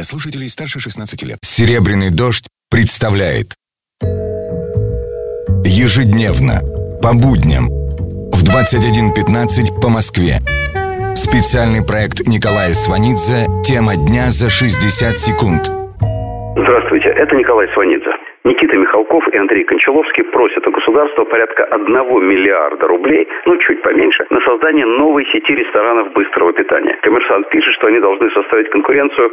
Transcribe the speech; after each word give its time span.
для 0.00 0.04
слушателей 0.04 0.48
старше 0.48 0.80
16 0.80 1.22
лет. 1.24 1.38
«Серебряный 1.42 2.08
дождь» 2.08 2.46
представляет 2.70 3.54
Ежедневно, 5.62 6.62
по 7.02 7.12
будням, 7.12 7.68
в 7.68 8.42
21.15 8.42 9.78
по 9.78 9.90
Москве. 9.90 10.40
Специальный 11.14 11.84
проект 11.84 12.26
Николая 12.26 12.72
Сванидзе 12.72 13.46
«Тема 13.62 13.96
дня 13.96 14.32
за 14.32 14.48
60 14.48 15.18
секунд». 15.18 15.79
Здравствуйте, 16.70 17.08
это 17.08 17.34
Николай 17.34 17.66
Сванидзе. 17.74 18.14
Никита 18.44 18.76
Михалков 18.76 19.26
и 19.26 19.36
Андрей 19.36 19.64
Кончаловский 19.64 20.22
просят 20.22 20.64
у 20.68 20.70
государства 20.70 21.24
порядка 21.24 21.64
1 21.64 21.92
миллиарда 22.24 22.86
рублей, 22.86 23.26
ну 23.44 23.56
чуть 23.56 23.82
поменьше, 23.82 24.24
на 24.30 24.40
создание 24.42 24.86
новой 24.86 25.26
сети 25.32 25.52
ресторанов 25.56 26.12
быстрого 26.12 26.52
питания. 26.52 26.96
Коммерсант 27.02 27.48
пишет, 27.48 27.74
что 27.74 27.88
они 27.88 27.98
должны 27.98 28.30
составить 28.30 28.70
конкуренцию 28.70 29.32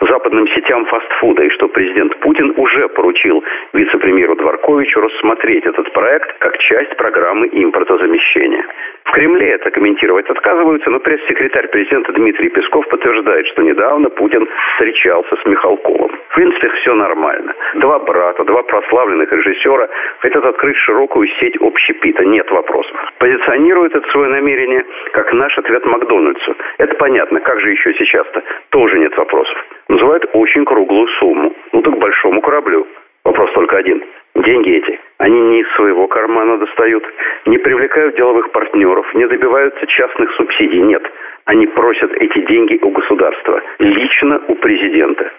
западным 0.00 0.48
сетям 0.48 0.84
фастфуда 0.86 1.44
и 1.44 1.50
что 1.50 1.68
президент 1.68 2.16
Путин 2.18 2.52
уже 2.56 2.88
поручил 2.88 3.44
вице-премьеру 3.74 4.34
Дворковичу 4.34 5.00
рассмотреть 5.00 5.64
этот 5.64 5.92
проект 5.92 6.36
как 6.40 6.58
часть 6.58 6.96
программы 6.96 7.48
импортозамещения. 7.52 8.66
В 9.04 9.12
Кремле 9.12 9.50
это 9.50 9.70
комментировать 9.70 10.28
отказываются, 10.28 10.90
но 10.90 10.98
пресс-секретарь 10.98 11.68
президента 11.68 12.12
Дмитрий 12.12 12.48
Песков 12.48 12.88
подтверждает, 12.88 13.46
что 13.46 13.62
недавно 13.62 14.10
Путин 14.10 14.48
встречался 14.74 15.36
с 15.36 15.46
Михалковым. 15.46 16.10
В 16.32 16.34
принципе, 16.34 16.66
все 16.80 16.94
нормально. 16.94 17.52
Два 17.74 17.98
брата, 17.98 18.42
два 18.44 18.62
прославленных 18.62 19.30
режиссера 19.30 19.86
хотят 20.20 20.42
открыть 20.42 20.78
широкую 20.78 21.28
сеть 21.38 21.58
общепита. 21.60 22.24
Нет 22.24 22.50
вопросов. 22.50 22.96
Позиционирует 23.18 23.94
это 23.94 24.08
свое 24.12 24.30
намерение 24.30 24.82
как 25.12 25.30
наш 25.34 25.56
ответ 25.58 25.84
Макдональдсу. 25.84 26.56
Это 26.78 26.94
понятно. 26.94 27.38
Как 27.40 27.60
же 27.60 27.72
еще 27.72 27.92
сейчас-то? 27.92 28.42
Тоже 28.70 28.98
нет 28.98 29.14
вопросов. 29.18 29.54
Называют 29.88 30.24
очень 30.32 30.64
круглую 30.64 31.06
сумму. 31.18 31.52
Ну 31.72 31.82
так 31.82 31.98
большому 31.98 32.40
кораблю. 32.40 32.86
Вопрос 33.24 33.52
только 33.52 33.76
один. 33.76 34.02
Деньги 34.34 34.70
эти, 34.70 34.98
они 35.18 35.38
не 35.38 35.60
из 35.60 35.70
своего 35.76 36.08
кармана 36.08 36.56
достают, 36.56 37.04
не 37.44 37.58
привлекают 37.58 38.16
деловых 38.16 38.50
партнеров, 38.52 39.06
не 39.14 39.26
добиваются 39.26 39.86
частных 39.86 40.32
субсидий. 40.36 40.80
Нет. 40.80 41.02
Они 41.44 41.66
просят 41.66 42.10
эти 42.14 42.38
деньги 42.46 42.78
у 42.80 42.88
государства, 42.88 43.60
лично 43.78 44.40
у 44.48 44.54
президента. 44.54 45.30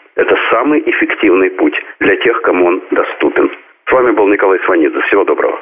Самый 0.74 0.90
эффективный 0.90 1.52
путь 1.52 1.76
для 2.00 2.16
тех, 2.16 2.42
кому 2.42 2.66
он 2.66 2.82
доступен. 2.90 3.48
С 3.88 3.92
вами 3.92 4.10
был 4.16 4.28
Николай 4.28 4.58
Сванидзе. 4.66 5.00
Всего 5.08 5.24
доброго. 5.24 5.62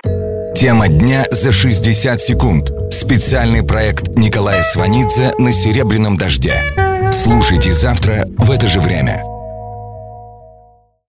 Тема 0.55 0.87
дня 0.87 1.23
за 1.29 1.51
60 1.51 2.21
секунд. 2.21 2.69
Специальный 2.93 3.59
проект 3.67 4.07
Николая 4.15 4.61
Сванидзе 4.61 5.35
на 5.37 5.51
«Серебряном 5.51 6.15
дожде». 6.15 6.53
Слушайте 7.11 7.71
завтра 7.71 8.23
в 8.37 8.51
это 8.51 8.67
же 8.67 8.79
время. 8.79 9.30